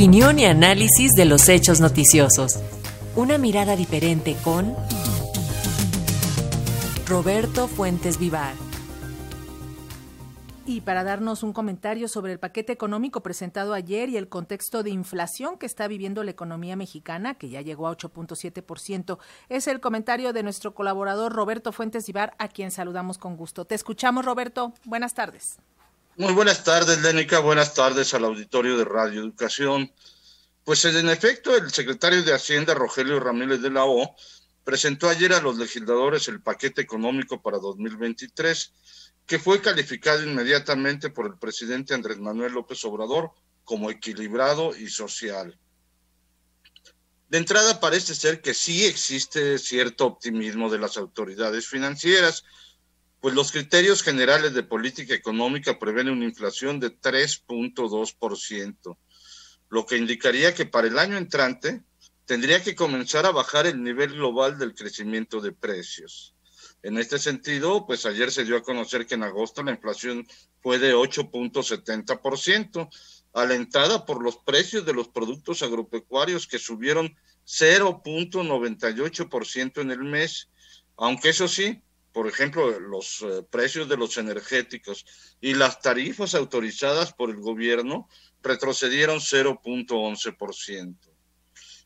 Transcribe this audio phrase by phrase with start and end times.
[0.00, 2.58] Opinión y análisis de los hechos noticiosos.
[3.16, 4.74] Una mirada diferente con
[7.06, 8.54] Roberto Fuentes Vivar.
[10.64, 14.88] Y para darnos un comentario sobre el paquete económico presentado ayer y el contexto de
[14.88, 19.18] inflación que está viviendo la economía mexicana, que ya llegó a 8.7%,
[19.50, 23.66] es el comentario de nuestro colaborador Roberto Fuentes Vivar, a quien saludamos con gusto.
[23.66, 24.72] Te escuchamos, Roberto.
[24.86, 25.58] Buenas tardes.
[26.16, 27.38] Muy buenas tardes, Lénica.
[27.38, 29.90] Buenas tardes al auditorio de Radio Educación.
[30.64, 34.14] Pues en efecto, el secretario de Hacienda, Rogelio Ramírez de la O,
[34.64, 38.72] presentó ayer a los legisladores el paquete económico para 2023,
[39.24, 43.30] que fue calificado inmediatamente por el presidente Andrés Manuel López Obrador
[43.64, 45.56] como equilibrado y social.
[47.28, 52.44] De entrada parece ser que sí existe cierto optimismo de las autoridades financieras,
[53.20, 58.96] pues los criterios generales de política económica prevén una inflación de 3.2%,
[59.68, 61.82] lo que indicaría que para el año entrante
[62.24, 66.34] tendría que comenzar a bajar el nivel global del crecimiento de precios.
[66.82, 70.26] En este sentido, pues ayer se dio a conocer que en agosto la inflación
[70.62, 72.88] fue de 8.70%,
[73.32, 77.14] alentada por los precios de los productos agropecuarios que subieron
[77.46, 80.48] 0.98% en el mes,
[80.96, 85.04] aunque eso sí, por ejemplo, los eh, precios de los energéticos
[85.40, 88.08] y las tarifas autorizadas por el gobierno
[88.42, 90.96] retrocedieron 0.11%.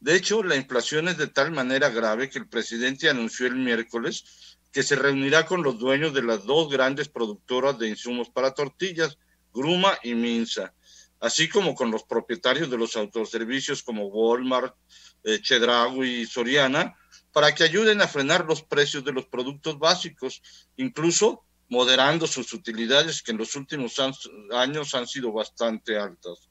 [0.00, 4.56] De hecho, la inflación es de tal manera grave que el presidente anunció el miércoles
[4.72, 9.18] que se reunirá con los dueños de las dos grandes productoras de insumos para tortillas,
[9.52, 10.74] Gruma y Minsa,
[11.18, 14.74] así como con los propietarios de los autoservicios como Walmart,
[15.24, 16.94] eh, Chedraui y Soriana,
[17.36, 20.40] para que ayuden a frenar los precios de los productos básicos,
[20.78, 23.96] incluso moderando sus utilidades que en los últimos
[24.54, 26.48] años han sido bastante altas.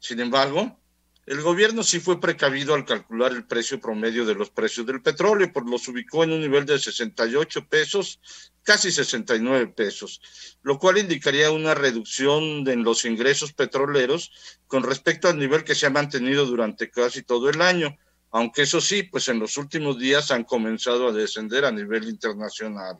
[0.00, 0.80] Sin embargo,
[1.26, 5.52] el gobierno sí fue precavido al calcular el precio promedio de los precios del petróleo,
[5.52, 8.18] por los ubicó en un nivel de 68 pesos,
[8.64, 10.20] casi 69 pesos,
[10.64, 15.86] lo cual indicaría una reducción en los ingresos petroleros con respecto al nivel que se
[15.86, 17.96] ha mantenido durante casi todo el año,
[18.34, 22.98] aunque eso sí, pues en los últimos días han comenzado a descender a nivel internacional.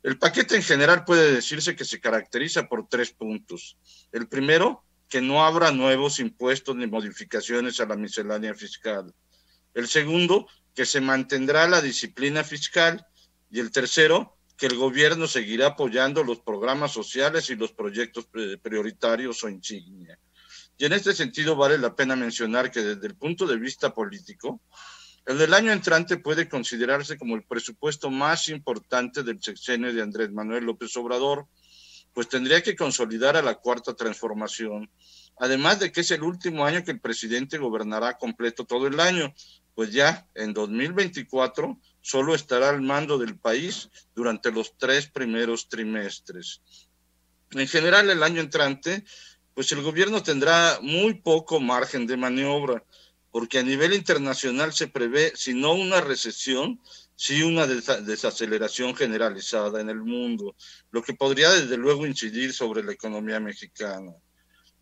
[0.00, 3.76] El paquete en general puede decirse que se caracteriza por tres puntos.
[4.12, 9.12] El primero, que no habrá nuevos impuestos ni modificaciones a la miscelánea fiscal.
[9.74, 13.04] El segundo, que se mantendrá la disciplina fiscal.
[13.50, 18.28] Y el tercero, que el gobierno seguirá apoyando los programas sociales y los proyectos
[18.62, 20.16] prioritarios o insignia.
[20.82, 24.60] Y en este sentido vale la pena mencionar que desde el punto de vista político,
[25.24, 30.32] el del año entrante puede considerarse como el presupuesto más importante del sexenio de Andrés
[30.32, 31.46] Manuel López Obrador,
[32.12, 34.90] pues tendría que consolidar a la cuarta transformación,
[35.38, 39.32] además de que es el último año que el presidente gobernará completo todo el año,
[39.76, 46.60] pues ya en 2024 solo estará al mando del país durante los tres primeros trimestres.
[47.52, 49.04] En general, el año entrante
[49.54, 52.84] pues el gobierno tendrá muy poco margen de maniobra,
[53.30, 56.80] porque a nivel internacional se prevé, si no una recesión,
[57.16, 60.54] sí una desaceleración generalizada en el mundo,
[60.90, 64.12] lo que podría desde luego incidir sobre la economía mexicana.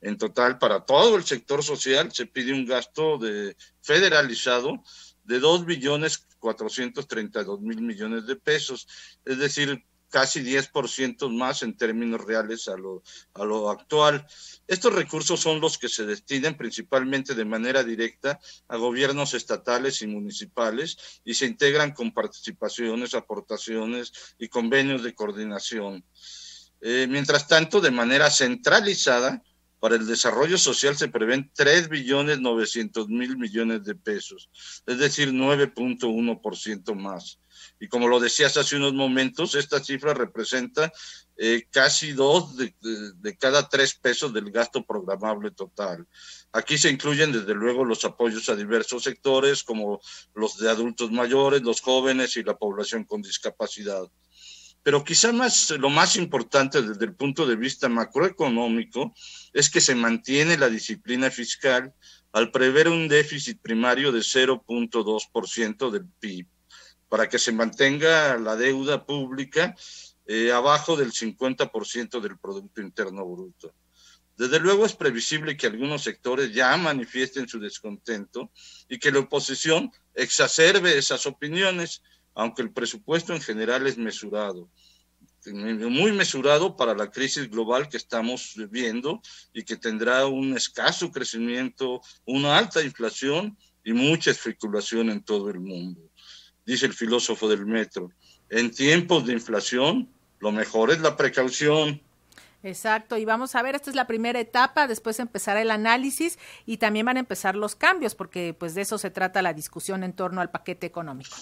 [0.00, 4.82] En total, para todo el sector social se pide un gasto de federalizado
[5.24, 8.86] de 2 billones 432 mil millones de pesos,
[9.24, 13.02] es decir, casi 10% más en términos reales a lo,
[13.34, 14.26] a lo actual.
[14.66, 20.06] Estos recursos son los que se destinan principalmente de manera directa a gobiernos estatales y
[20.06, 26.04] municipales y se integran con participaciones, aportaciones y convenios de coordinación.
[26.80, 29.42] Eh, mientras tanto, de manera centralizada,
[29.80, 34.50] para el desarrollo social se prevén 3 billones 900 mil millones de pesos,
[34.86, 37.38] es decir, 9.1% más.
[37.80, 40.92] Y como lo decías hace unos momentos, esta cifra representa
[41.36, 42.74] eh, casi dos de,
[43.38, 46.06] cada tres pesos del gasto programable total.
[46.52, 50.00] Aquí se incluyen desde luego los apoyos a diversos sectores como
[50.34, 54.02] los de adultos mayores, los jóvenes y la población con discapacidad.
[54.82, 59.14] Pero quizá más, lo más importante desde el punto de vista macroeconómico
[59.52, 61.94] es que se mantiene la disciplina fiscal
[62.32, 66.46] al prever un déficit primario de 0.2% del PIB,
[67.08, 69.74] para que se mantenga la deuda pública
[70.26, 73.72] eh, abajo del 50% del Producto Interno Bruto.
[74.36, 78.52] Desde luego es previsible que algunos sectores ya manifiesten su descontento
[78.88, 82.02] y que la oposición exacerbe esas opiniones
[82.38, 84.70] aunque el presupuesto en general es mesurado,
[85.44, 89.20] muy mesurado para la crisis global que estamos viviendo
[89.52, 95.58] y que tendrá un escaso crecimiento, una alta inflación y mucha especulación en todo el
[95.58, 96.07] mundo.
[96.68, 98.12] Dice el filósofo del metro,
[98.50, 100.06] en tiempos de inflación,
[100.38, 102.02] lo mejor es la precaución.
[102.62, 106.76] Exacto, y vamos a ver, esta es la primera etapa, después empezará el análisis y
[106.76, 110.12] también van a empezar los cambios, porque pues de eso se trata la discusión en
[110.12, 111.38] torno al paquete económico.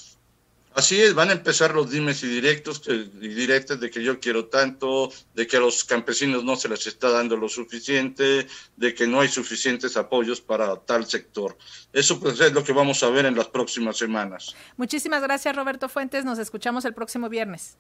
[0.77, 4.49] Así es, van a empezar los dimes y directos y directas de que yo quiero
[4.49, 8.47] tanto, de que a los campesinos no se les está dando lo suficiente,
[8.77, 11.57] de que no hay suficientes apoyos para tal sector.
[11.95, 14.55] Eso pues es lo que vamos a ver en las próximas semanas.
[14.77, 17.79] Muchísimas gracias Roberto Fuentes, nos escuchamos el próximo viernes.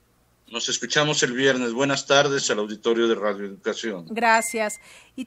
[0.49, 1.73] Nos escuchamos el viernes.
[1.73, 4.07] Buenas tardes al auditorio de Radio Educación.
[4.09, 4.81] Gracias.
[5.17, 5.25] Y